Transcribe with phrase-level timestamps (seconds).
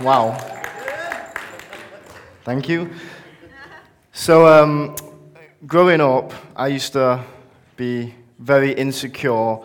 [0.00, 0.36] Wow.
[2.44, 2.90] Thank you.
[4.12, 4.94] So, um,
[5.66, 7.24] growing up, I used to
[7.76, 9.58] be very insecure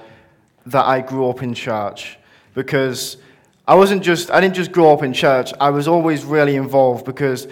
[0.65, 2.17] that I grew up in church
[2.53, 3.17] because
[3.67, 7.05] I wasn't just, I didn't just grow up in church, I was always really involved
[7.05, 7.47] because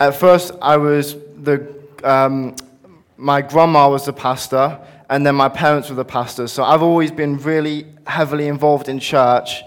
[0.00, 1.68] at first I was the,
[2.02, 2.56] um,
[3.18, 4.80] my grandma was the pastor
[5.10, 6.50] and then my parents were the pastors.
[6.50, 9.62] So I've always been really heavily involved in church,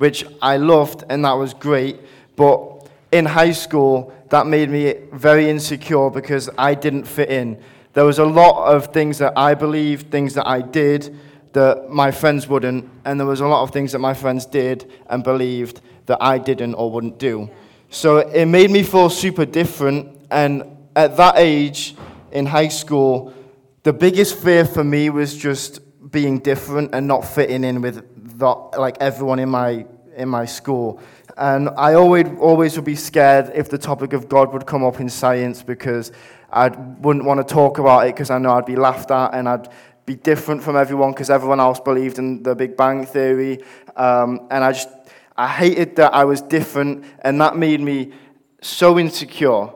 [0.00, 2.00] which I loved and that was great.
[2.34, 7.62] But in high school, that made me very insecure because I didn't fit in.
[7.92, 11.14] There was a lot of things that I believed, things that I did
[11.52, 14.90] that my friends wouldn't, and there was a lot of things that my friends did
[15.10, 17.50] and believed that I didn't or wouldn't do.
[17.90, 20.62] So it made me feel super different, and
[20.96, 21.94] at that age
[22.32, 23.34] in high school,
[23.82, 28.09] the biggest fear for me was just being different and not fitting in with
[28.40, 29.86] the, like everyone in my
[30.16, 31.00] in my school.
[31.36, 35.00] And I always, always would be scared if the topic of God would come up
[35.00, 36.12] in science because
[36.52, 39.48] I wouldn't want to talk about it because I know I'd be laughed at and
[39.48, 39.68] I'd
[40.04, 43.62] be different from everyone because everyone else believed in the Big Bang Theory.
[43.96, 44.90] Um, and I just,
[45.36, 48.12] I hated that I was different and that made me
[48.60, 49.68] so insecure.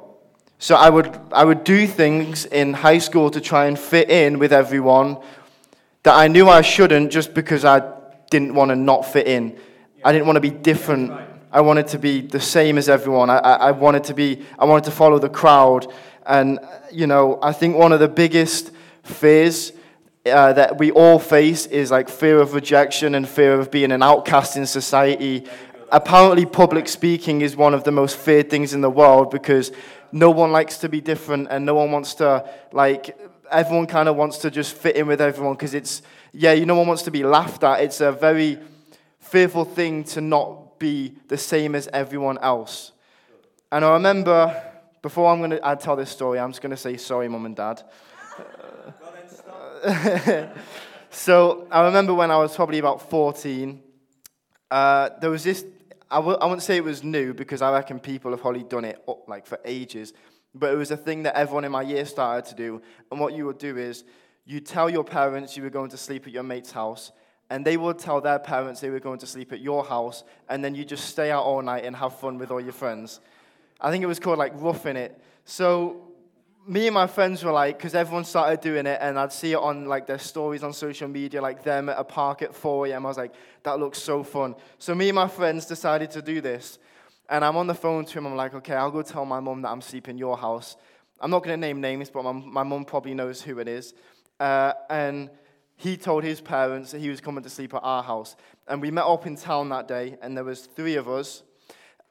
[0.58, 4.38] So I would, I would do things in high school to try and fit in
[4.38, 5.18] with everyone
[6.02, 7.93] that I knew I shouldn't just because I
[8.34, 9.56] didn't want to not fit in.
[10.04, 11.12] I didn't want to be different.
[11.52, 13.30] I wanted to be the same as everyone.
[13.30, 15.86] I, I, wanted to be, I wanted to follow the crowd.
[16.26, 16.58] And,
[16.90, 18.72] you know, I think one of the biggest
[19.04, 19.70] fears
[20.26, 24.02] uh, that we all face is like fear of rejection and fear of being an
[24.02, 25.46] outcast in society.
[25.92, 29.70] Apparently, public speaking is one of the most feared things in the world because
[30.10, 33.16] no one likes to be different and no one wants to, like,
[33.48, 36.02] everyone kind of wants to just fit in with everyone because it's,
[36.36, 37.80] yeah, you know, no one wants to be laughed at.
[37.80, 38.58] It's a very
[39.20, 42.90] fearful thing to not be the same as everyone else.
[43.70, 44.62] And I remember,
[45.00, 47.54] before I'm going to tell this story, I'm just going to say sorry, mum and
[47.54, 47.82] dad.
[51.10, 53.80] so I remember when I was probably about 14,
[54.72, 55.64] uh, there was this,
[56.10, 58.84] I w- I wouldn't say it was new because I reckon people have probably done
[58.84, 60.12] it like for ages,
[60.52, 62.82] but it was a thing that everyone in my year started to do.
[63.12, 64.04] And what you would do is
[64.46, 67.12] you tell your parents you were going to sleep at your mate's house,
[67.50, 70.64] and they would tell their parents they were going to sleep at your house, and
[70.64, 73.20] then you just stay out all night and have fun with all your friends.
[73.80, 75.20] I think it was called like roughing it.
[75.44, 76.00] So
[76.66, 79.58] me and my friends were like, because everyone started doing it, and I'd see it
[79.58, 83.04] on like their stories on social media, like them at a park at 4 a.m.
[83.04, 84.54] I was like, that looks so fun.
[84.78, 86.78] So me and my friends decided to do this,
[87.28, 88.26] and I'm on the phone to him.
[88.26, 90.76] I'm like, okay, I'll go tell my mum that I'm sleeping in your house.
[91.20, 93.94] I'm not going to name names, but my mum probably knows who it is.
[94.40, 95.30] Uh, and
[95.76, 98.36] he told his parents that he was coming to sleep at our house.
[98.68, 101.42] And we met up in town that day, and there was three of us,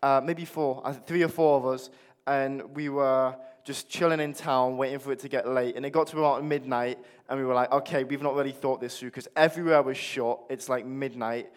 [0.01, 1.89] uh, maybe four, three or four of us,
[2.27, 5.75] and we were just chilling in town, waiting for it to get late.
[5.75, 8.81] And it got to about midnight, and we were like, okay, we've not really thought
[8.81, 10.39] this through, because everywhere was shut.
[10.49, 11.49] It's like midnight,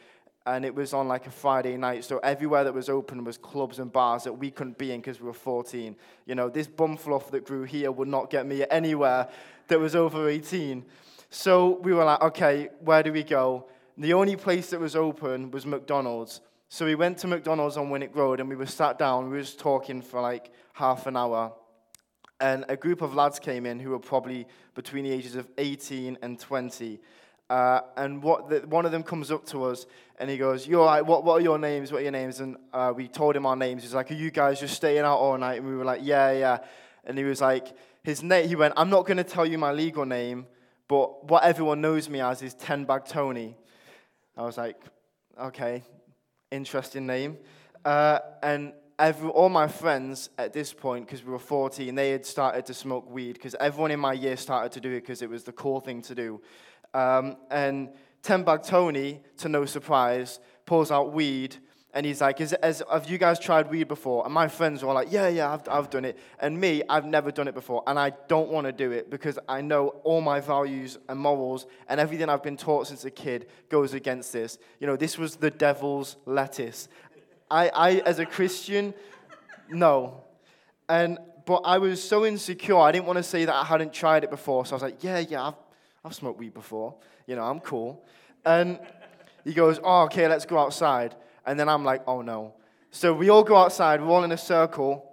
[0.46, 3.80] and it was on like a Friday night, so everywhere that was open was clubs
[3.80, 5.96] and bars that we couldn't be in because we were 14.
[6.24, 9.28] You know, this bum fluff that grew here would not get me anywhere
[9.66, 10.84] that was over 18.
[11.30, 13.66] So we were like, okay, where do we go?
[13.98, 16.40] The only place that was open was McDonald's.
[16.68, 19.24] So we went to McDonald's on Winwick Road and we were sat down.
[19.24, 21.52] We were just talking for like half an hour.
[22.40, 26.18] And a group of lads came in who were probably between the ages of 18
[26.22, 27.00] and 20.
[27.48, 29.86] Uh, and what the, one of them comes up to us
[30.18, 31.92] and he goes, You're right, what, what are your names?
[31.92, 32.40] What are your names?
[32.40, 33.82] And uh, we told him our names.
[33.82, 35.60] He's like, Are you guys just staying out all night?
[35.60, 36.58] And we were like, Yeah, yeah.
[37.04, 37.68] And he was like,
[38.02, 40.46] His name, he went, I'm not going to tell you my legal name,
[40.88, 43.56] but what everyone knows me as is Ten Bag Tony.
[44.36, 44.76] I was like,
[45.40, 45.82] okay,
[46.50, 47.38] interesting name.
[47.84, 52.26] Uh, and every, all my friends at this point, because we were 14, they had
[52.26, 55.30] started to smoke weed, because everyone in my year started to do it because it
[55.30, 56.40] was the cool thing to do.
[56.96, 57.90] Um, and
[58.22, 61.56] Ten Bag Tony, to no surprise, pulls out weed
[61.92, 64.24] and he's like, Is, Have you guys tried weed before?
[64.24, 66.18] And my friends were like, Yeah, yeah, I've, I've done it.
[66.40, 67.82] And me, I've never done it before.
[67.86, 71.66] And I don't want to do it because I know all my values and morals
[71.88, 74.58] and everything I've been taught since a kid goes against this.
[74.80, 76.88] You know, this was the devil's lettuce.
[77.50, 78.94] I, I as a Christian,
[79.70, 80.24] no.
[80.88, 84.24] And, but I was so insecure, I didn't want to say that I hadn't tried
[84.24, 84.64] it before.
[84.66, 85.54] So I was like, Yeah, yeah, I've,
[86.06, 86.94] I've smoked weed before.
[87.26, 88.04] You know, I'm cool.
[88.44, 88.78] And
[89.44, 91.16] he goes, Oh, okay, let's go outside.
[91.44, 92.54] And then I'm like, oh no.
[92.90, 95.04] So we all go outside, we're all in a circle,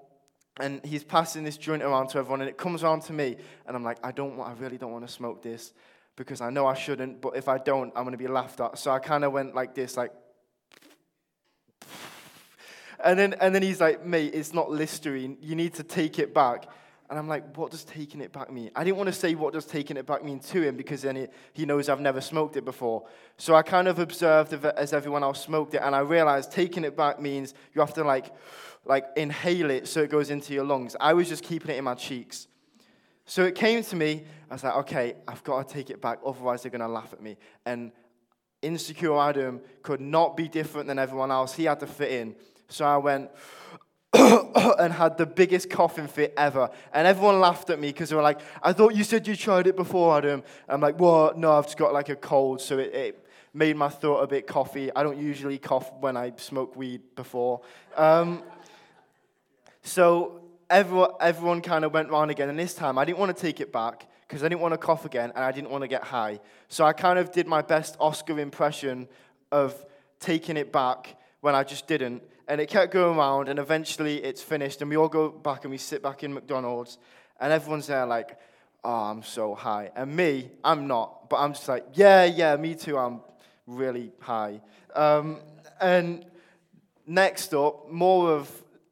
[0.59, 3.35] and he's passing this joint around to everyone, and it comes around to me,
[3.67, 5.73] and I'm like, I don't want, I really don't want to smoke this
[6.15, 8.77] because I know I shouldn't, but if I don't, I'm going to be laughed at.
[8.77, 10.13] So I kind of went like this, like,
[13.03, 15.37] And then, and then he's like, mate, it's not Listerine.
[15.41, 16.65] You need to take it back.
[17.13, 18.71] And I'm like, what does taking it back mean?
[18.75, 21.27] I didn't want to say what does taking it back mean to him because then
[21.53, 23.05] he knows I've never smoked it before.
[23.37, 26.97] So I kind of observed as everyone else smoked it, and I realized taking it
[26.97, 28.33] back means you have to like,
[28.83, 30.95] like inhale it so it goes into your lungs.
[30.99, 32.47] I was just keeping it in my cheeks.
[33.25, 36.17] So it came to me, I was like, okay, I've got to take it back,
[36.25, 37.37] otherwise they're going to laugh at me.
[37.67, 37.91] And
[38.63, 41.53] insecure Adam could not be different than everyone else.
[41.53, 42.35] He had to fit in.
[42.69, 43.29] So I went
[44.79, 46.69] and had the biggest coughing fit ever.
[46.93, 49.65] And everyone laughed at me because they were like, I thought you said you tried
[49.65, 50.43] it before, Adam.
[50.69, 51.37] I'm like, what?
[51.37, 52.61] No, I've just got like a cold.
[52.61, 54.91] So it, it made my throat a bit coughy.
[54.95, 57.61] I don't usually cough when I smoke weed before.
[57.97, 58.43] Um,
[59.81, 62.49] so everyone, everyone kind of went round again.
[62.49, 64.77] And this time I didn't want to take it back because I didn't want to
[64.77, 66.39] cough again and I didn't want to get high.
[66.67, 69.07] So I kind of did my best Oscar impression
[69.51, 69.85] of
[70.19, 72.23] taking it back when I just didn't.
[72.53, 75.71] And it kept going around, and eventually it's finished, and we all go back and
[75.71, 76.99] we sit back in McDonald's,
[77.39, 78.37] and everyone's there like,
[78.83, 79.89] oh, I'm so high.
[79.95, 83.21] And me, I'm not, but I'm just like, yeah, yeah, me too, I'm
[83.65, 84.61] really high.
[84.93, 85.39] Um,
[85.81, 86.27] and
[87.07, 88.51] next up, more of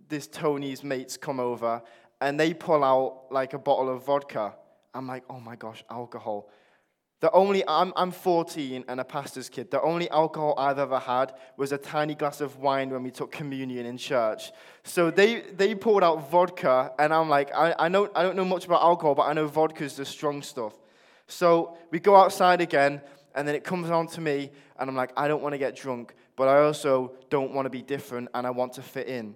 [0.10, 1.84] this Tony's mates come over
[2.20, 4.56] and they pull out like a bottle of vodka.
[4.96, 6.50] I'm like, oh my gosh, alcohol.
[7.22, 9.70] The only, I'm, I'm 14 and a pastor's kid.
[9.70, 13.32] The only alcohol I've ever had was a tiny glass of wine when we took
[13.32, 14.52] communion in church.
[14.84, 18.44] So they, they pulled out vodka, and I'm like, I, I, know, I don't know
[18.44, 20.74] much about alcohol, but I know vodka's the strong stuff.
[21.28, 23.02] So we go outside again,
[23.36, 25.76] and then it comes on to me, and I'm like, I don't want to get
[25.76, 29.36] drunk, but I also don't want to be different, and I want to fit in.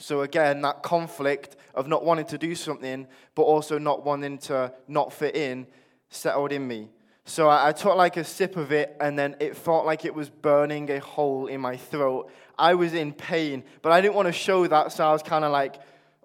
[0.00, 3.06] So again, that conflict of not wanting to do something,
[3.36, 5.68] but also not wanting to not fit in,
[6.10, 6.88] settled in me.
[7.28, 10.14] So I, I, took like a sip of it, and then it felt like it
[10.14, 12.30] was burning a hole in my throat.
[12.56, 15.44] I was in pain, but I didn't want to show that, so I was kind
[15.44, 15.74] of like,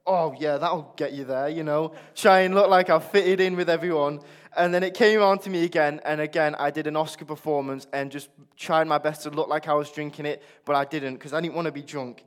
[0.06, 1.94] oh, yeah, that'll get you there, you know?
[2.16, 4.20] Try and look like I fitted in with everyone.
[4.56, 7.88] And then it came on to me again, and again, I did an Oscar performance
[7.94, 11.16] and just tried my best to look like I was drinking it, but I didn't
[11.16, 12.24] because I didn't want to be drunk.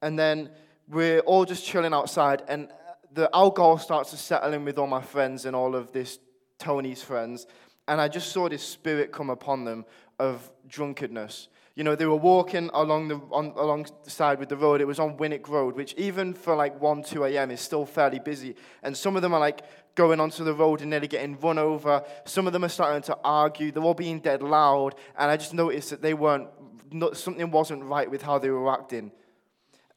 [0.00, 0.48] And then
[0.88, 2.70] we're all just chilling outside, and
[3.12, 6.18] the alcohol starts to settle in with all my friends and all of this
[6.58, 7.46] Tony's friends.
[7.88, 9.84] And I just saw this spirit come upon them
[10.18, 11.48] of drunkenness.
[11.74, 14.80] You know, they were walking along the on, alongside with the road.
[14.80, 17.50] It was on Winwick Road, which even for like 1, 2 a.m.
[17.50, 18.56] is still fairly busy.
[18.82, 19.60] And some of them are like
[19.94, 22.02] going onto the road and nearly getting run over.
[22.24, 23.70] Some of them are starting to argue.
[23.70, 24.94] They're all being dead loud.
[25.18, 26.48] And I just noticed that they weren't,
[27.12, 29.12] something wasn't right with how they were acting.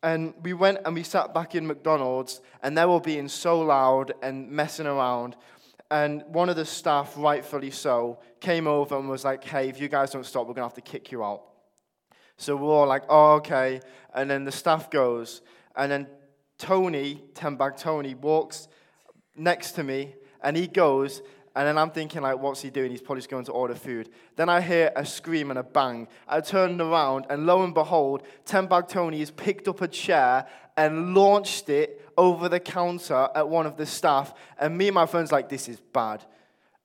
[0.03, 4.13] And we went and we sat back in McDonald's, and they were being so loud
[4.21, 5.35] and messing around.
[5.91, 9.87] And one of the staff, rightfully so, came over and was like, hey, if you
[9.87, 11.43] guys don't stop, we're going to have to kick you out.
[12.37, 13.81] So we're all like, oh, okay.
[14.13, 15.41] And then the staff goes,
[15.75, 16.07] and then
[16.57, 18.67] Tony, Ten Bag Tony, walks
[19.35, 21.21] next to me, and he goes
[21.55, 22.91] and then I'm thinking, like, what's he doing?
[22.91, 24.09] He's probably just going to order food.
[24.35, 26.07] Then I hear a scream and a bang.
[26.27, 30.45] I turn around, and lo and behold, Ten Bag Tony has picked up a chair
[30.77, 34.33] and launched it over the counter at one of the staff.
[34.59, 36.23] And me and my friends, like, this is bad.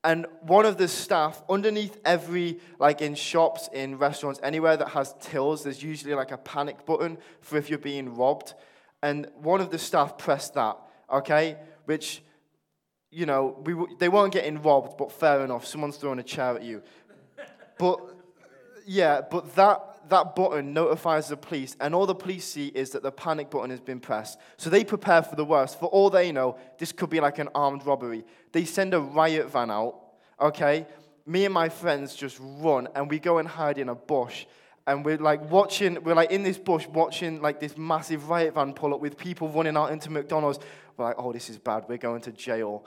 [0.01, 5.13] And one of the staff, underneath every, like in shops, in restaurants, anywhere that has
[5.19, 8.53] tills, there's usually like a panic button for if you're being robbed.
[9.03, 10.77] And one of the staff pressed that,
[11.11, 11.57] okay?
[11.83, 12.21] Which
[13.11, 15.65] you know, we, they weren't getting robbed, but fair enough.
[15.65, 16.81] Someone's throwing a chair at you.
[17.77, 17.99] But,
[18.85, 23.03] yeah, but that, that button notifies the police, and all the police see is that
[23.03, 24.39] the panic button has been pressed.
[24.57, 25.79] So they prepare for the worst.
[25.79, 28.23] For all they know, this could be like an armed robbery.
[28.51, 29.99] They send a riot van out,
[30.39, 30.87] okay?
[31.25, 34.45] Me and my friends just run, and we go and hide in a bush
[34.87, 38.73] and we're like watching, we're like in this bush watching like this massive riot van
[38.73, 40.59] pull up with people running out into McDonald's.
[40.95, 41.85] We're like, oh, this is bad.
[41.87, 42.85] We're going to jail.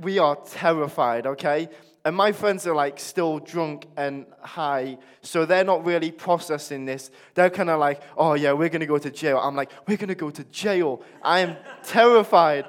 [0.00, 1.68] We are terrified, okay?
[2.04, 7.10] And my friends are like still drunk and high, so they're not really processing this.
[7.34, 9.38] They're kind of like, oh, yeah, we're to go to jail.
[9.38, 11.02] I'm like, we're to go to jail.
[11.22, 12.66] I am terrified.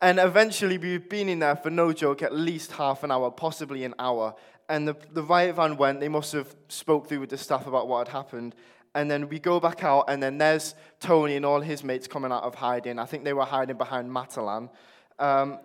[0.00, 3.84] And eventually, we've been in there for no joke, at least half an hour, possibly
[3.84, 4.34] an hour
[4.68, 6.00] and the, the riot van went.
[6.00, 8.54] They must have spoke through with the staff about what had happened.
[8.94, 12.30] And then we go back out, and then there's Tony and all his mates coming
[12.30, 12.98] out of hiding.
[12.98, 14.70] I think they were hiding behind Matalan.
[15.18, 15.58] Um,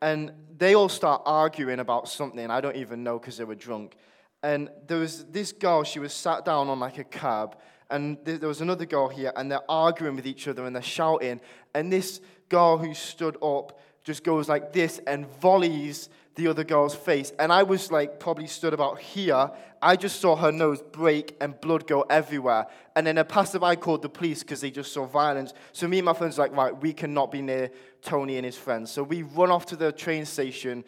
[0.00, 2.50] and they all start arguing about something.
[2.50, 3.96] I don't even know because they were drunk.
[4.42, 7.56] And there was this girl, she was sat down on like a cab,
[7.90, 11.40] and there was another girl here, and they're arguing with each other and they're shouting.
[11.74, 16.94] And this girl who stood up just goes like this and volleys the other girl's
[16.94, 17.32] face.
[17.40, 19.50] And I was like, probably stood about here.
[19.82, 22.68] I just saw her nose break and blood go everywhere.
[22.94, 25.54] And then a passerby called the police because they just saw violence.
[25.72, 28.56] So me and my friends were like, right, we cannot be near Tony and his
[28.56, 28.92] friends.
[28.92, 30.84] So we run off to the train station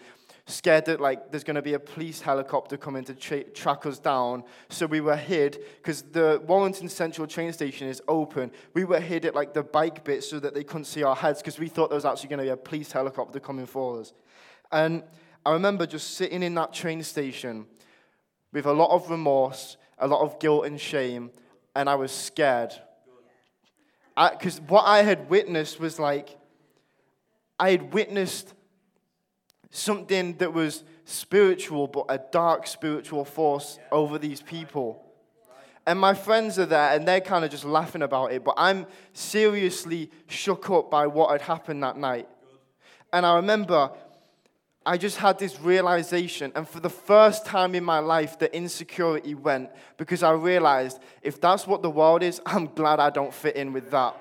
[0.48, 3.98] scared that like there's going to be a police helicopter coming to tra- track us
[3.98, 4.44] down.
[4.70, 8.50] So we were hid because the Warrington Central train station is open.
[8.74, 11.40] We were hid at like the bike bit so that they couldn't see our heads
[11.40, 14.14] because we thought there was actually going to be a police helicopter coming for us.
[14.72, 15.02] And
[15.44, 17.66] I remember just sitting in that train station
[18.52, 21.30] with a lot of remorse, a lot of guilt and shame,
[21.76, 22.72] and I was scared.
[24.16, 26.36] Because what I had witnessed was like,
[27.58, 28.54] I had witnessed
[29.70, 35.04] something that was spiritual, but a dark spiritual force over these people.
[35.86, 38.86] And my friends are there and they're kind of just laughing about it, but I'm
[39.14, 42.28] seriously shook up by what had happened that night.
[43.12, 43.90] And I remember
[44.88, 49.34] I just had this realization, and for the first time in my life, the insecurity
[49.34, 53.56] went because I realized if that's what the world is, I'm glad I don't fit
[53.56, 54.16] in with that.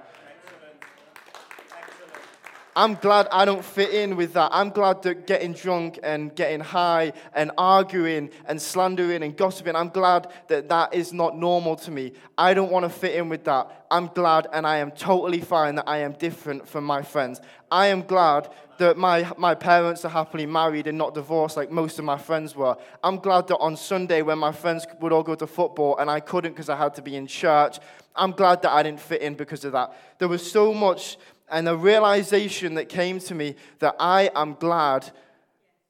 [2.77, 4.51] I'm glad I don't fit in with that.
[4.53, 9.89] I'm glad that getting drunk and getting high and arguing and slandering and gossiping, I'm
[9.89, 12.13] glad that that is not normal to me.
[12.37, 13.87] I don't want to fit in with that.
[13.89, 17.41] I'm glad and I am totally fine that I am different from my friends.
[17.71, 21.97] I am glad that my, my parents are happily married and not divorced like most
[21.97, 22.77] of my friends were.
[23.03, 26.19] I'm glad that on Sunday, when my friends would all go to football and I
[26.19, 27.79] couldn't because I had to be in church,
[28.15, 29.95] I'm glad that I didn't fit in because of that.
[30.19, 31.17] There was so much
[31.49, 35.09] and the realization that came to me that I am glad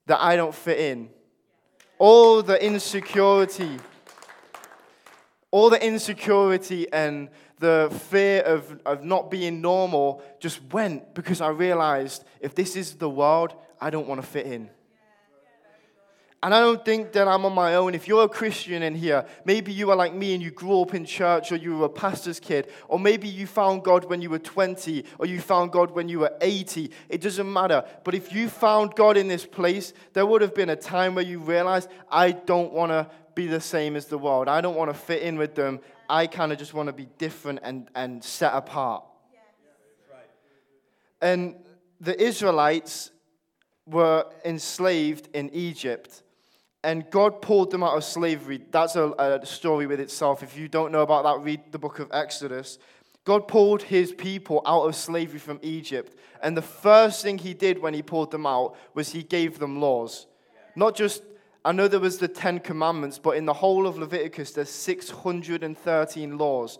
[0.06, 1.10] that I don't fit in.
[1.98, 3.78] All the insecurity,
[5.52, 11.50] all the insecurity and the fear of, of not being normal just went because I
[11.50, 14.70] realized if this is the world, I don't want to fit in.
[16.44, 17.96] And I don't think that I'm on my own.
[17.96, 20.94] If you're a Christian in here, maybe you are like me and you grew up
[20.94, 24.30] in church or you were a pastor's kid, or maybe you found God when you
[24.30, 26.92] were 20 or you found God when you were 80.
[27.10, 27.84] It doesn't matter.
[28.04, 31.26] But if you found God in this place, there would have been a time where
[31.26, 34.48] you realized, I don't want to be the same as the world.
[34.48, 35.80] I don't want to fit in with them.
[36.08, 39.04] I kind of just want to be different and, and set apart.
[41.20, 41.56] And
[42.00, 43.10] the Israelites
[43.88, 46.22] were enslaved in Egypt
[46.88, 48.62] and God pulled them out of slavery.
[48.72, 50.42] That's a, a, story with itself.
[50.42, 52.80] If you don't know about that, read the book of Exodus.
[53.26, 56.18] God pulled his people out of slavery from Egypt.
[56.42, 59.82] And the first thing he did when he pulled them out was he gave them
[59.82, 60.28] laws.
[60.78, 61.24] Not just,
[61.66, 66.38] I know there was the Ten Commandments, but in the whole of Leviticus, there's 613
[66.38, 66.80] laws.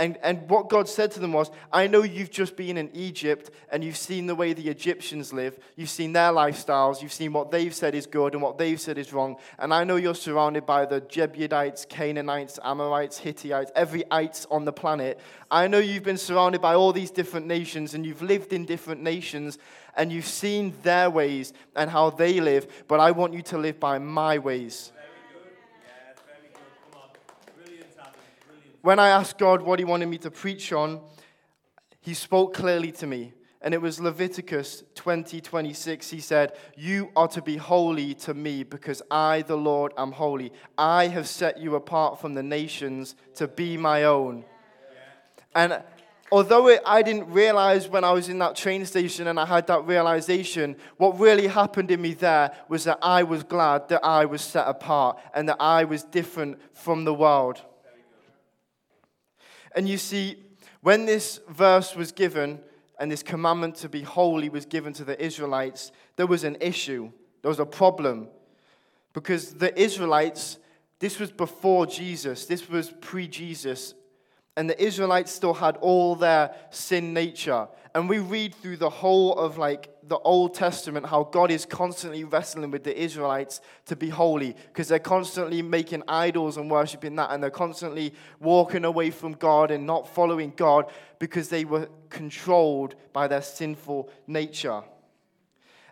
[0.00, 3.50] And, and what God said to them was, I know you've just been in Egypt
[3.70, 5.58] and you've seen the way the Egyptians live.
[5.76, 7.02] You've seen their lifestyles.
[7.02, 9.36] You've seen what they've said is good and what they've said is wrong.
[9.58, 14.72] And I know you're surrounded by the Jebusites, Canaanites, Amorites, Hittites, every ites on the
[14.72, 15.20] planet.
[15.50, 19.02] I know you've been surrounded by all these different nations and you've lived in different
[19.02, 19.58] nations
[19.98, 22.86] and you've seen their ways and how they live.
[22.88, 24.92] But I want you to live by my ways.
[28.82, 31.00] When I asked God what He wanted me to preach on,
[32.00, 33.32] He spoke clearly to me.
[33.62, 36.08] And it was Leviticus 20 26.
[36.10, 40.52] He said, You are to be holy to me because I, the Lord, am holy.
[40.78, 44.44] I have set you apart from the nations to be my own.
[45.54, 45.82] And
[46.32, 49.66] although it, I didn't realize when I was in that train station and I had
[49.66, 54.24] that realization, what really happened in me there was that I was glad that I
[54.24, 57.60] was set apart and that I was different from the world.
[59.74, 60.36] And you see,
[60.80, 62.60] when this verse was given
[62.98, 67.10] and this commandment to be holy was given to the Israelites, there was an issue,
[67.42, 68.28] there was a problem.
[69.12, 70.58] Because the Israelites,
[70.98, 73.94] this was before Jesus, this was pre Jesus,
[74.56, 77.68] and the Israelites still had all their sin nature.
[77.94, 82.24] And we read through the whole of like the Old Testament how God is constantly
[82.24, 87.30] wrestling with the Israelites to be holy because they're constantly making idols and worshiping that
[87.30, 90.90] and they're constantly walking away from God and not following God
[91.20, 94.82] because they were controlled by their sinful nature.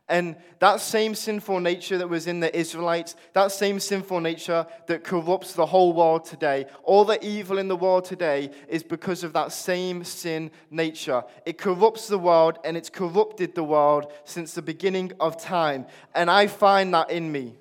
[0.08, 5.04] And that same sinful nature that was in the Israelites, that same sinful nature that
[5.04, 9.34] corrupts the whole world today, all the evil in the world today is because of
[9.34, 11.24] that same sin nature.
[11.44, 15.86] It corrupts the world and it's corrupted the world since the beginning of time.
[16.14, 17.56] And I find that in me.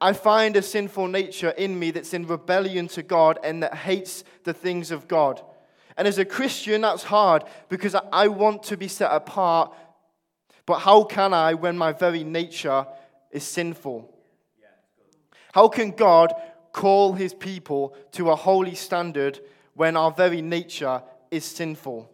[0.00, 4.24] I find a sinful nature in me that's in rebellion to God and that hates
[4.42, 5.40] the things of God.
[5.96, 9.72] And as a Christian, that's hard because I want to be set apart
[10.66, 12.86] but how can I, when my very nature
[13.30, 14.10] is sinful?
[15.52, 16.34] How can God
[16.72, 19.40] call his people to a holy standard
[19.74, 22.10] when our very nature is sinful?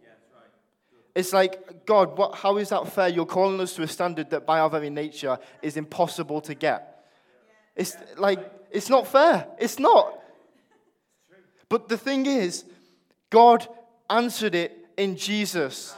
[1.13, 3.09] It's like, God, what, how is that fair?
[3.09, 7.05] You're calling us to a standard that by our very nature is impossible to get.
[7.75, 8.39] It's like,
[8.71, 9.47] it's not fair.
[9.59, 10.19] It's not.
[11.67, 12.65] But the thing is,
[13.29, 13.67] God
[14.09, 15.95] answered it in Jesus.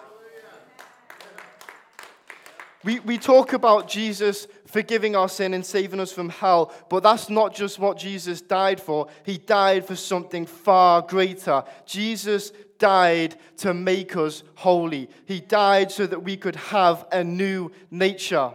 [2.84, 7.30] We, we talk about Jesus forgiving our sin and saving us from hell, but that's
[7.30, 9.08] not just what Jesus died for.
[9.26, 11.64] He died for something far greater.
[11.86, 17.72] Jesus died to make us holy, He died so that we could have a new
[17.90, 18.52] nature.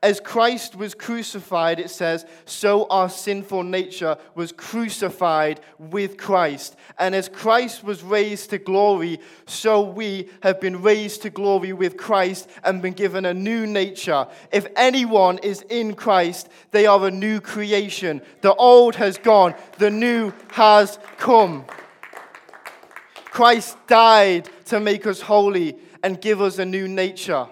[0.00, 6.76] As Christ was crucified, it says, so our sinful nature was crucified with Christ.
[7.00, 11.96] And as Christ was raised to glory, so we have been raised to glory with
[11.96, 14.28] Christ and been given a new nature.
[14.52, 18.22] If anyone is in Christ, they are a new creation.
[18.42, 21.64] The old has gone, the new has come.
[23.24, 27.48] Christ died to make us holy and give us a new nature.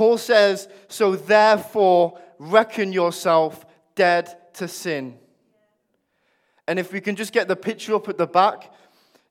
[0.00, 5.18] Paul says, So therefore, reckon yourself dead to sin.
[6.66, 8.72] And if we can just get the picture up at the back,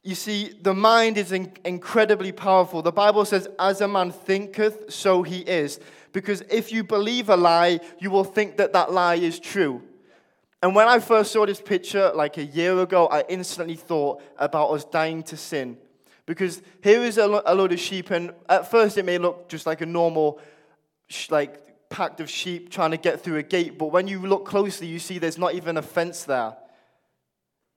[0.04, 2.84] you see, the mind is in- incredibly powerful.
[2.84, 5.80] The Bible says, As a man thinketh, so he is.
[6.14, 9.82] Because if you believe a lie, you will think that that lie is true.
[10.62, 14.70] And when I first saw this picture, like a year ago, I instantly thought about
[14.70, 15.80] us dying to sin.
[16.28, 19.50] Because here is a, lo- a load of sheep, and at first it may look
[19.50, 20.40] just like a normal
[21.30, 24.88] like packed of sheep trying to get through a gate, but when you look closely,
[24.88, 26.56] you see there's not even a fence there.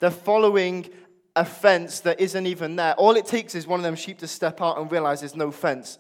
[0.01, 0.91] They're following
[1.35, 2.95] a fence that isn't even there.
[2.95, 5.51] All it takes is one of them sheep to step out and realize there's no
[5.51, 5.99] fence.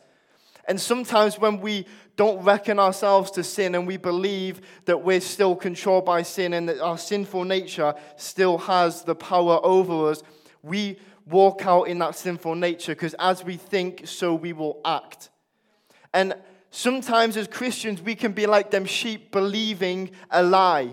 [0.67, 1.87] And sometimes when we
[2.17, 6.69] don't reckon ourselves to sin and we believe that we're still controlled by sin and
[6.69, 10.23] that our sinful nature still has the power over us,
[10.62, 15.31] we walk out in that sinful nature because as we think, so we will act.
[16.12, 16.35] And
[16.73, 20.91] sometimes as Christians, we can be like them sheep believing a lie,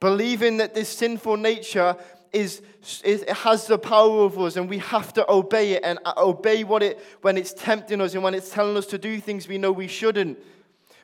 [0.00, 1.96] believing that this sinful nature
[2.32, 2.60] is,
[3.04, 6.64] is, it has the power over us and we have to obey it and obey
[6.64, 9.58] what it when it's tempting us and when it's telling us to do things we
[9.58, 10.38] know we shouldn't.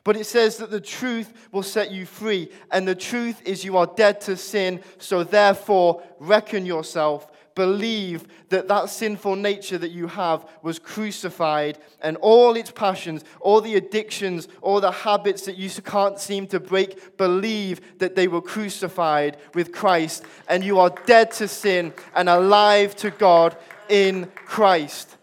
[0.03, 3.77] But it says that the truth will set you free, and the truth is you
[3.77, 7.27] are dead to sin, so therefore reckon yourself
[7.59, 13.59] believe that that sinful nature that you have was crucified and all its passions, all
[13.59, 18.41] the addictions, all the habits that you can't seem to break, believe that they were
[18.41, 23.57] crucified with Christ and you are dead to sin and alive to God
[23.89, 25.17] in Christ.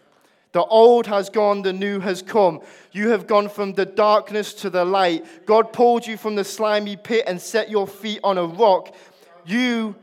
[0.51, 2.61] The old has gone, the new has come.
[2.91, 5.47] You have gone from the darkness to the light.
[5.47, 8.95] God pulled you from the slimy pit and set your feet on a rock.
[9.43, 9.95] You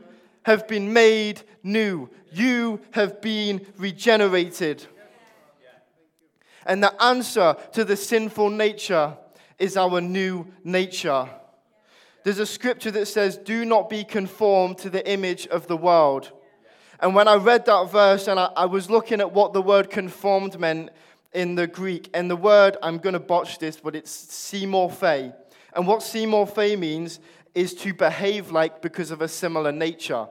[0.43, 2.09] have been made new.
[2.31, 4.85] You have been regenerated.
[6.65, 9.17] And the answer to the sinful nature
[9.59, 11.29] is our new nature.
[12.23, 16.31] There's a scripture that says, Do not be conformed to the image of the world.
[16.99, 19.89] And when I read that verse and I, I was looking at what the word
[19.89, 20.89] conformed meant
[21.33, 25.35] in the Greek, and the word, I'm going to botch this, but it's simorphe.
[25.73, 27.19] And what simorphe means
[27.53, 30.27] is to behave like because of a similar nature.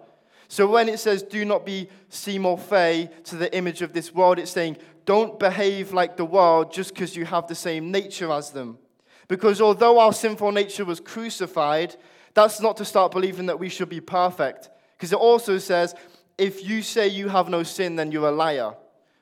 [0.54, 4.52] So when it says, do not be simorphe to the image of this world, it's
[4.52, 8.78] saying, don't behave like the world just because you have the same nature as them.
[9.26, 11.96] Because although our sinful nature was crucified,
[12.34, 14.70] that's not to start believing that we should be perfect.
[14.96, 15.96] Because it also says,
[16.38, 18.74] if you say you have no sin, then you're a liar.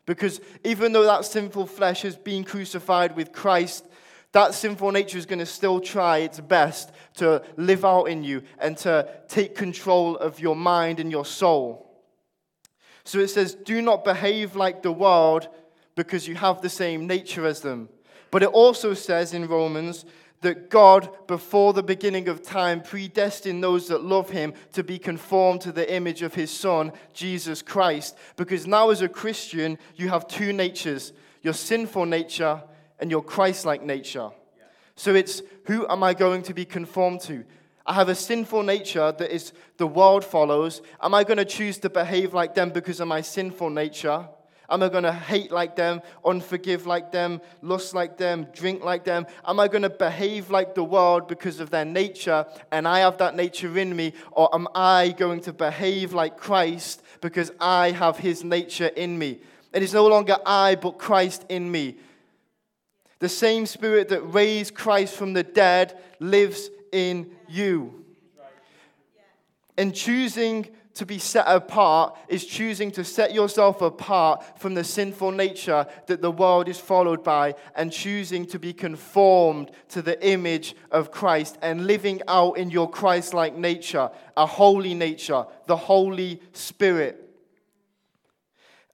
[0.04, 3.88] Because even though that sinful flesh has been crucified with Christ,
[4.32, 8.42] that sinful nature is going to still try its best to live out in you
[8.58, 11.90] and to take control of your mind and your soul.
[13.04, 15.48] So it says, Do not behave like the world
[15.94, 17.90] because you have the same nature as them.
[18.30, 20.06] But it also says in Romans
[20.40, 25.60] that God, before the beginning of time, predestined those that love him to be conformed
[25.62, 28.16] to the image of his Son, Jesus Christ.
[28.36, 32.62] Because now, as a Christian, you have two natures your sinful nature
[33.02, 34.30] and your Christ like nature.
[34.94, 37.44] So it's who am I going to be conformed to?
[37.84, 40.82] I have a sinful nature that is the world follows.
[41.02, 44.28] Am I going to choose to behave like them because of my sinful nature?
[44.70, 49.02] Am I going to hate like them, unforgive like them, lust like them, drink like
[49.02, 49.26] them?
[49.44, 53.18] Am I going to behave like the world because of their nature and I have
[53.18, 54.12] that nature in me?
[54.30, 59.40] Or am I going to behave like Christ because I have his nature in me?
[59.74, 61.96] It is no longer I, but Christ in me.
[63.22, 68.04] The same Spirit that raised Christ from the dead lives in you.
[69.76, 75.30] And choosing to be set apart is choosing to set yourself apart from the sinful
[75.30, 80.74] nature that the world is followed by and choosing to be conformed to the image
[80.90, 86.42] of Christ and living out in your Christ like nature, a holy nature, the Holy
[86.54, 87.20] Spirit.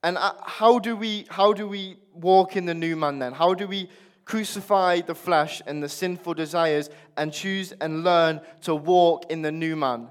[0.03, 3.33] And uh, how do we how do we walk in the new man then?
[3.33, 3.88] How do we
[4.29, 9.51] crucify the flesh and the sinful desires and choose and learn to walk in the
[9.51, 10.09] new man?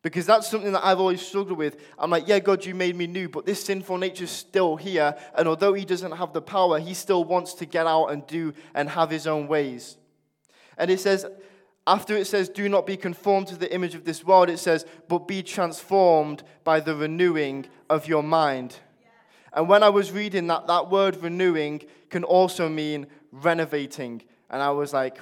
[0.00, 1.76] Because that's something that I've always struggled with.
[1.98, 5.16] I'm like, yeah, God, you made me new, but this sinful nature's still here.
[5.36, 8.54] And although he doesn't have the power, he still wants to get out and do
[8.76, 9.96] and have his own ways.
[10.78, 11.26] And it says,
[11.84, 14.86] after it says, do not be conformed to the image of this world, it says,
[15.08, 18.76] but be transformed by the renewing of your mind.
[19.58, 24.22] And when I was reading that, that word renewing can also mean renovating.
[24.50, 25.18] And I was like,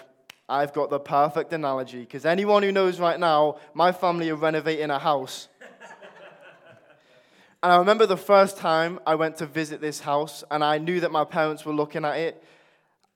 [0.46, 4.90] I've got the perfect analogy because anyone who knows right now, my family are renovating
[4.90, 5.48] a house.
[7.62, 11.00] and I remember the first time I went to visit this house and I knew
[11.00, 12.44] that my parents were looking at it.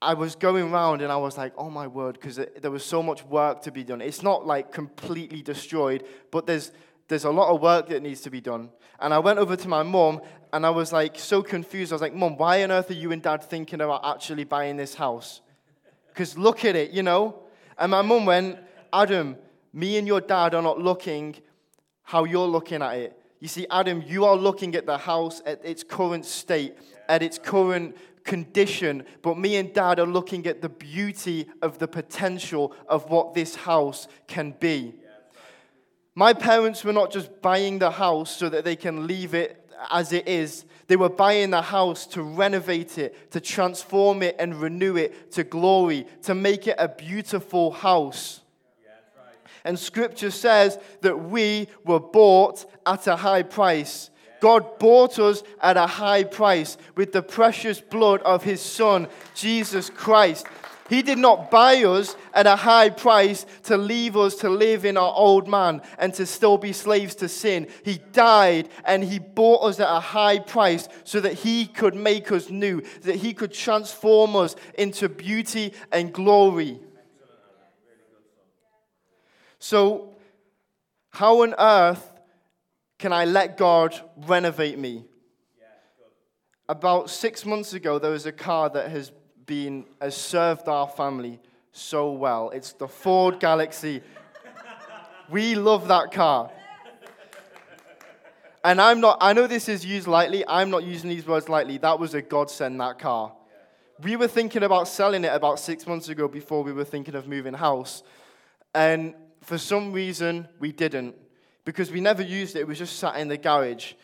[0.01, 3.03] I was going around and I was like, oh my word, because there was so
[3.03, 4.01] much work to be done.
[4.01, 6.73] It's not like completely destroyed, but there's,
[7.09, 8.71] there's a lot of work that needs to be done.
[9.01, 10.21] And I went over to my mom
[10.53, 11.93] and I was like so confused.
[11.93, 14.77] I was like, Mom, why on earth are you and dad thinking about actually buying
[14.77, 15.41] this house?
[16.09, 17.43] Because look at it, you know?
[17.79, 18.59] And my mum went,
[18.93, 19.37] Adam,
[19.73, 21.37] me and your dad are not looking
[22.03, 23.17] how you're looking at it.
[23.39, 26.77] You see, Adam, you are looking at the house at its current state,
[27.09, 31.89] at its current condition, but me and dad are looking at the beauty of the
[31.89, 34.95] potential of what this house can be.
[36.15, 39.60] My parents were not just buying the house so that they can leave it
[39.91, 40.65] as it is.
[40.87, 45.45] They were buying the house to renovate it, to transform it and renew it to
[45.45, 48.41] glory, to make it a beautiful house.
[49.65, 54.11] And scripture says that we were bought at a high price.
[54.41, 59.91] God bought us at a high price with the precious blood of his son, Jesus
[59.91, 60.47] Christ.
[60.91, 64.97] He did not buy us at a high price to leave us to live in
[64.97, 67.69] our old man and to still be slaves to sin.
[67.85, 72.33] He died and he bought us at a high price so that he could make
[72.33, 76.81] us new, that he could transform us into beauty and glory.
[79.61, 80.17] So,
[81.11, 82.05] how on earth
[82.99, 85.05] can I let God renovate me?
[86.69, 89.13] About six months ago, there was a car that has
[89.51, 91.41] been has served our family
[91.73, 92.51] so well.
[92.51, 94.01] It's the Ford Galaxy.
[95.29, 96.53] We love that car.
[98.63, 100.45] And I'm not, I know this is used lightly.
[100.47, 101.79] I'm not using these words lightly.
[101.79, 103.33] That was a godsend, that car.
[104.05, 107.27] We were thinking about selling it about six months ago before we were thinking of
[107.27, 108.05] moving house.
[108.73, 111.17] And for some reason, we didn't
[111.65, 112.61] because we never used it.
[112.61, 113.95] It was just sat in the garage.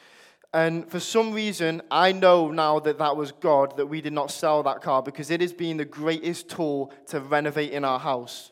[0.56, 4.30] And for some reason, I know now that that was God, that we did not
[4.30, 8.50] sell that car because it has been the greatest tool to renovate in our house.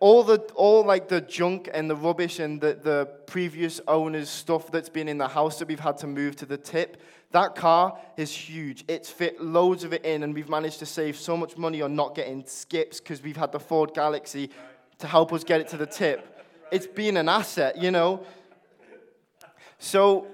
[0.00, 4.72] all the all like the junk and the rubbish and the, the previous owner's stuff
[4.72, 6.96] that's been in the house that we've had to move to the tip
[7.32, 8.86] that car is huge.
[8.88, 11.94] It's fit loads of it in and we've managed to save so much money on
[11.94, 14.48] not getting skips because we've had the ford Galaxy
[15.00, 16.42] to help us get it to the tip.
[16.72, 18.24] It's been an asset you know?
[19.78, 20.26] So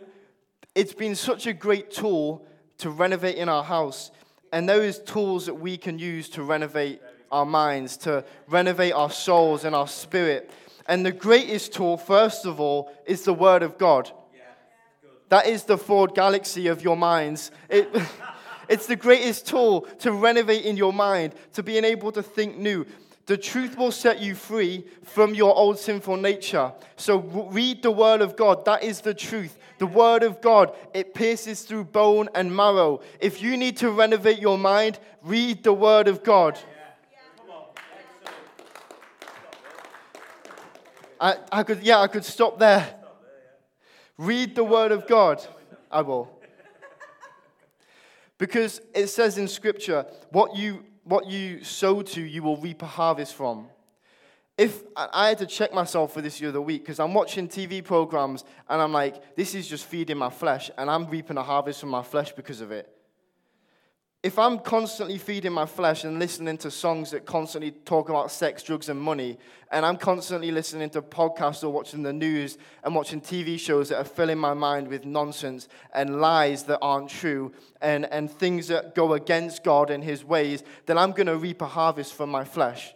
[0.74, 2.46] it's been such a great tool
[2.78, 4.10] to renovate in our house.
[4.52, 9.64] And those tools that we can use to renovate our minds, to renovate our souls
[9.64, 10.50] and our spirit.
[10.86, 14.10] And the greatest tool, first of all, is the Word of God.
[15.30, 17.50] That is the Ford Galaxy of your minds.
[17.68, 17.88] It,
[18.68, 22.86] it's the greatest tool to renovate in your mind, to being able to think new.
[23.26, 26.72] The truth will set you free from your old sinful nature.
[26.96, 28.66] So read the Word of God.
[28.66, 29.58] That is the truth.
[29.84, 33.02] The Word of God, it pierces through bone and marrow.
[33.20, 36.58] If you need to renovate your mind, read the Word of God.
[41.20, 42.94] I, I could, yeah, I could stop there.
[44.16, 45.46] Read the Word of God.
[45.90, 46.30] I will.
[48.38, 52.86] Because it says in Scripture, what you what you sow to, you will reap a
[52.86, 53.66] harvest from.
[54.56, 57.82] If I had to check myself for this the other week because I'm watching TV
[57.82, 61.80] programs and I'm like, this is just feeding my flesh and I'm reaping a harvest
[61.80, 62.88] from my flesh because of it.
[64.24, 68.62] if I'm constantly feeding my flesh and listening to songs that constantly talk about sex,
[68.62, 69.36] drugs, and money,
[69.70, 73.98] and I'm constantly listening to podcasts or watching the news and watching TV shows that
[73.98, 78.94] are filling my mind with nonsense and lies that aren't true and, and things that
[78.94, 82.44] go against God and His ways, then I'm going to reap a harvest from my
[82.44, 82.94] flesh.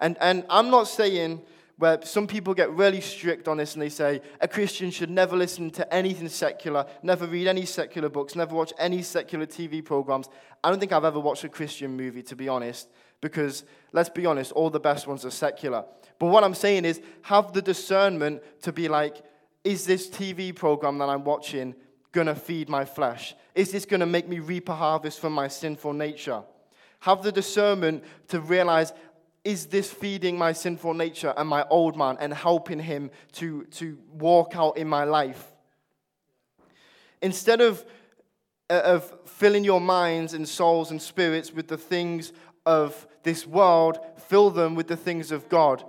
[0.00, 1.42] And, and I'm not saying
[1.80, 5.34] where some people get really strict on this and they say a Christian should never
[5.34, 10.28] listen to anything secular, never read any secular books, never watch any secular TV programs.
[10.62, 12.88] I don't think I've ever watched a Christian movie, to be honest,
[13.22, 15.84] because let's be honest, all the best ones are secular.
[16.18, 19.22] But what I'm saying is have the discernment to be like,
[19.64, 21.74] is this TV program that I'm watching
[22.12, 23.34] going to feed my flesh?
[23.54, 26.42] Is this going to make me reap a harvest from my sinful nature?
[27.00, 28.92] Have the discernment to realize
[29.44, 33.98] is this feeding my sinful nature and my old man and helping him to, to
[34.12, 35.46] walk out in my life?
[37.22, 37.84] Instead of,
[38.68, 42.32] uh, of filling your minds and souls and spirits with the things
[42.66, 43.98] of this world,
[44.28, 45.84] fill them with the things of God.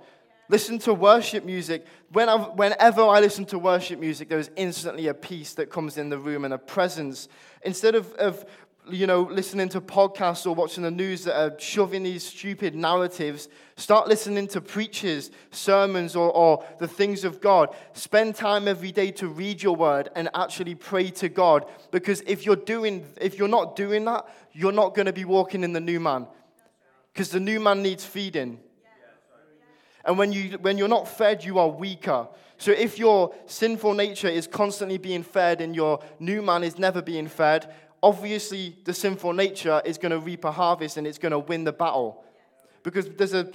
[0.49, 1.85] Listen to worship music.
[2.11, 5.97] When I, whenever I listen to worship music, there is instantly a peace that comes
[5.97, 7.29] in the room and a presence.
[7.63, 8.45] Instead of, of
[8.89, 13.47] you know, listening to podcasts or watching the news that are shoving these stupid narratives.
[13.75, 17.75] Start listening to preachers, sermons, or, or the things of God.
[17.93, 21.65] Spend time every day to read your word and actually pray to God.
[21.91, 25.63] Because if you're doing, if you're not doing that, you're not going to be walking
[25.63, 26.27] in the new man.
[27.13, 28.59] Because the new man needs feeding.
[30.03, 32.27] And when, you, when you're not fed, you are weaker.
[32.57, 37.01] So if your sinful nature is constantly being fed and your new man is never
[37.01, 41.31] being fed, obviously the sinful nature is going to reap a harvest and it's going
[41.31, 42.23] to win the battle.
[42.83, 43.51] Because there's a,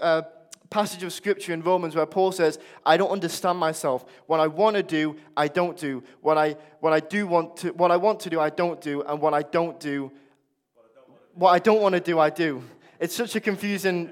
[0.00, 0.24] a,
[0.70, 4.04] passage of scripture in Romans where Paul says, I don't understand myself.
[4.26, 6.02] What I want to do, I don't do.
[6.20, 9.02] What I, what I do want to, what I want to do, I don't do.
[9.02, 10.12] And what I don't do,
[11.34, 12.62] what I don't want to do, I do.
[13.00, 14.10] It's such a confusing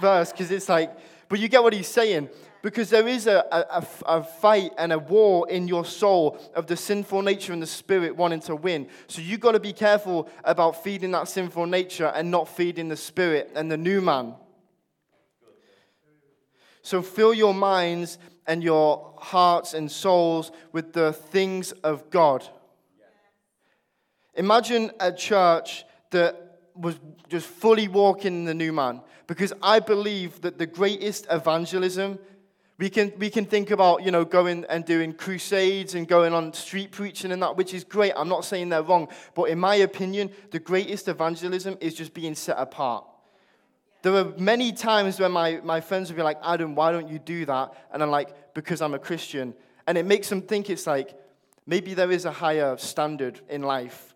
[0.00, 0.96] verse because it's like,
[1.28, 2.28] but you get what he's saying
[2.62, 6.76] because there is a, a, a, fight and a war in your soul of the
[6.76, 8.88] sinful nature and the spirit wanting to win.
[9.06, 12.96] So you've got to be careful about feeding that sinful nature and not feeding the
[12.96, 14.34] spirit and the new man.
[16.82, 22.48] So fill your minds and your hearts and souls with the things of God.
[24.34, 29.00] Imagine a church that was just fully walking in the new man.
[29.26, 32.18] Because I believe that the greatest evangelism
[32.78, 36.52] we can, we can think about, you know, going and doing crusades and going on
[36.52, 38.12] street preaching and that, which is great.
[38.14, 39.08] I'm not saying they're wrong.
[39.34, 43.06] But in my opinion, the greatest evangelism is just being set apart.
[44.02, 47.18] There are many times when my, my friends will be like, Adam, why don't you
[47.18, 47.72] do that?
[47.92, 49.54] And I'm like, because I'm a Christian.
[49.86, 51.18] And it makes them think it's like,
[51.66, 54.14] maybe there is a higher standard in life.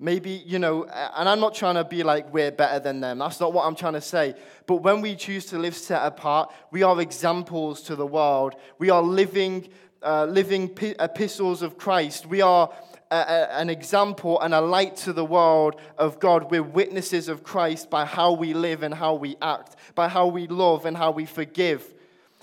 [0.00, 3.18] Maybe, you know, and I'm not trying to be like we're better than them.
[3.18, 4.34] That's not what I'm trying to say.
[4.66, 8.54] But when we choose to live set apart, we are examples to the world.
[8.78, 9.68] We are living,
[10.00, 12.26] uh, living epistles of Christ.
[12.26, 12.70] We are
[13.10, 16.48] a, a, an example and a light to the world of God.
[16.48, 20.46] We're witnesses of Christ by how we live and how we act, by how we
[20.46, 21.94] love and how we forgive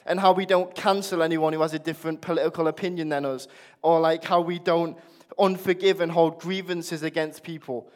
[0.06, 3.48] and how we don't cancel anyone who has a different political opinion than us,
[3.82, 4.98] or like how we don't
[5.40, 7.90] unforgive and hold grievances against people.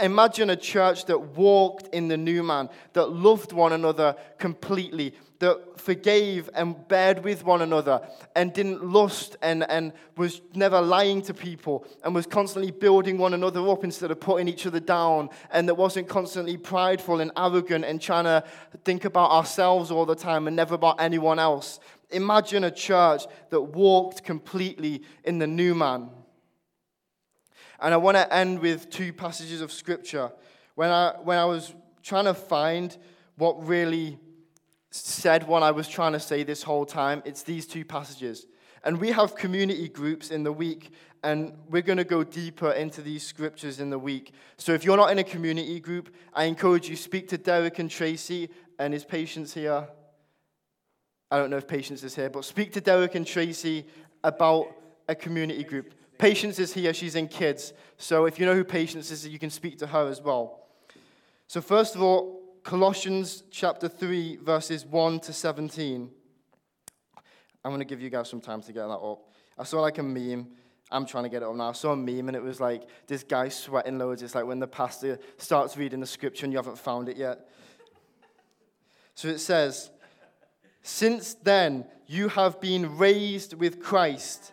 [0.00, 5.78] Imagine a church that walked in the new man, that loved one another completely, that
[5.78, 8.00] forgave and bared with one another,
[8.34, 13.34] and didn't lust and, and was never lying to people, and was constantly building one
[13.34, 17.84] another up instead of putting each other down, and that wasn't constantly prideful and arrogant
[17.84, 18.42] and trying to
[18.84, 21.78] think about ourselves all the time and never about anyone else.
[22.10, 26.08] Imagine a church that walked completely in the new man.
[27.82, 30.30] And I want to end with two passages of scripture.
[30.76, 32.96] When I, when I was trying to find
[33.36, 34.18] what really
[34.90, 38.46] said what I was trying to say this whole time, it's these two passages.
[38.84, 40.90] And we have community groups in the week,
[41.24, 44.32] and we're going to go deeper into these scriptures in the week.
[44.58, 47.90] So if you're not in a community group, I encourage you speak to Derek and
[47.90, 49.88] Tracy and his patients here.
[51.30, 53.86] I don't know if patience is here, but speak to Derek and Tracy
[54.22, 54.68] about
[55.08, 55.94] a community group.
[56.18, 57.72] Patience is here, she's in kids.
[57.96, 60.60] So if you know who Patience is, you can speak to her as well.
[61.46, 66.08] So, first of all, Colossians chapter 3, verses 1 to 17.
[67.64, 69.28] I'm going to give you guys some time to get that up.
[69.58, 70.48] I saw like a meme.
[70.90, 71.70] I'm trying to get it up now.
[71.70, 74.22] I saw a meme and it was like this guy sweating loads.
[74.22, 77.48] It's like when the pastor starts reading the scripture and you haven't found it yet.
[79.14, 79.90] So it says,
[80.82, 84.52] Since then you have been raised with Christ.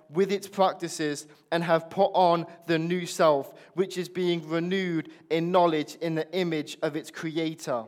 [0.13, 5.51] with its practices and have put on the new self, which is being renewed in
[5.51, 7.85] knowledge in the image of its creator.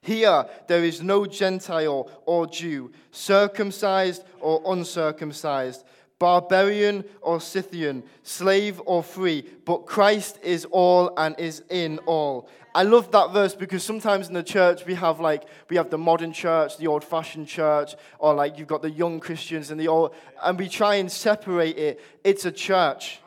[0.00, 5.84] Here there is no Gentile or Jew, circumcised or uncircumcised,
[6.18, 12.48] barbarian or Scythian, slave or free, but Christ is all and is in all.
[12.74, 15.98] I love that verse because sometimes in the church we have like we have the
[15.98, 20.14] modern church, the old-fashioned church, or like you've got the young Christians and the old,
[20.42, 22.00] and we try and separate it.
[22.22, 23.20] It's a church.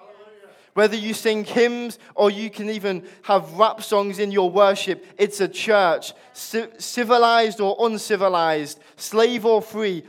[0.75, 5.41] Whether you sing hymns or you can even have rap songs in your worship, it's
[5.41, 6.13] a church.
[6.31, 10.03] civilized or uncivilized, slave or free,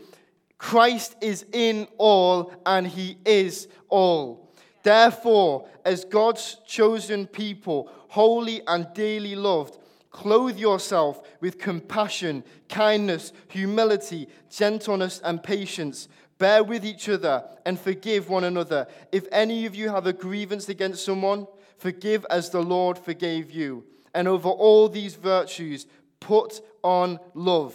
[0.61, 4.53] Christ is in all and he is all.
[4.83, 9.79] Therefore, as God's chosen people, holy and dearly loved,
[10.11, 16.09] clothe yourself with compassion, kindness, humility, gentleness, and patience.
[16.37, 18.87] Bear with each other and forgive one another.
[19.13, 21.47] If any of you have a grievance against someone,
[21.79, 23.85] forgive as the Lord forgave you.
[24.15, 25.87] And over all these virtues,
[26.21, 27.75] put on love,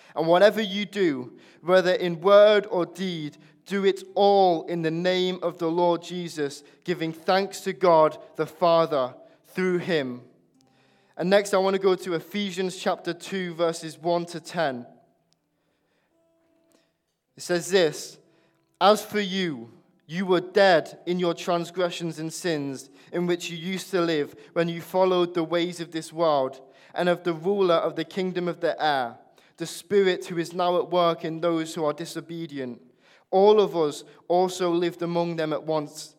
[0.15, 5.39] And whatever you do, whether in word or deed, do it all in the name
[5.41, 9.13] of the Lord Jesus, giving thanks to God the Father
[9.47, 10.21] through him.
[11.17, 14.85] And next, I want to go to Ephesians chapter 2, verses 1 to 10.
[17.37, 18.17] It says this
[18.79, 19.71] As for you,
[20.07, 24.67] you were dead in your transgressions and sins, in which you used to live when
[24.67, 26.59] you followed the ways of this world
[26.93, 29.17] and of the ruler of the kingdom of the air,
[29.61, 32.81] the Spirit who is now at work in those who are disobedient.
[33.29, 36.15] All of us also lived among them at once,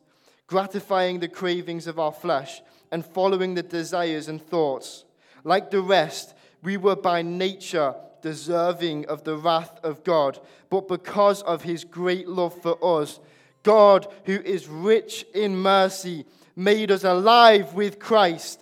[0.47, 5.05] gratifying the cravings of our flesh and following the desires and thoughts.
[5.43, 10.39] Like the rest, we were by nature deserving of the wrath of God,
[10.71, 13.19] but because of his great love for us,
[13.65, 18.62] God, who is rich in mercy, made us alive with Christ.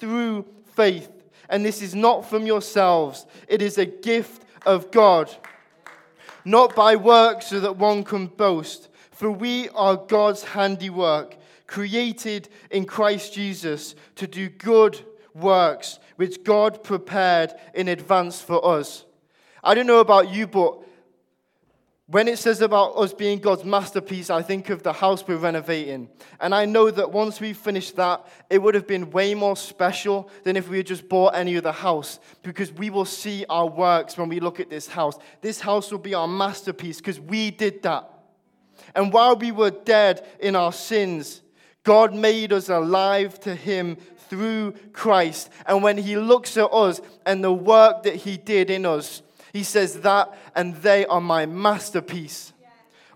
[0.00, 1.10] through faith.
[1.48, 5.34] And this is not from yourselves, it is a gift of God,
[6.44, 8.88] not by works so that one can boast.
[9.10, 11.36] For we are God's handiwork
[11.66, 15.00] created in Christ Jesus to do good
[15.34, 19.04] works which God prepared in advance for us.
[19.62, 20.78] I don't know about you, but
[22.10, 26.08] when it says about us being God's masterpiece, I think of the house we're renovating.
[26.40, 30.28] And I know that once we finish that, it would have been way more special
[30.42, 34.18] than if we had just bought any other house because we will see our works
[34.18, 35.18] when we look at this house.
[35.40, 38.10] This house will be our masterpiece because we did that.
[38.96, 41.42] And while we were dead in our sins,
[41.84, 43.96] God made us alive to Him
[44.28, 45.48] through Christ.
[45.64, 49.22] And when He looks at us and the work that He did in us,
[49.52, 52.52] He says, That and they are my masterpiece.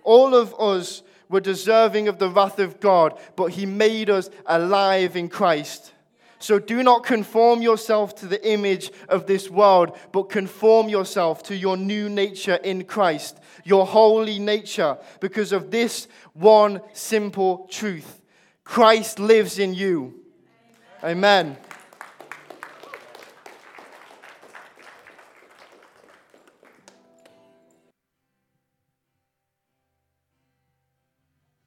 [0.02, 5.16] All of us were deserving of the wrath of God, but He made us alive
[5.16, 5.92] in Christ.
[6.38, 11.56] So do not conform yourself to the image of this world, but conform yourself to
[11.56, 18.20] your new nature in Christ, your holy nature, because of this one simple truth
[18.62, 20.20] Christ lives in you.
[21.02, 21.46] Amen.
[21.46, 21.56] Amen.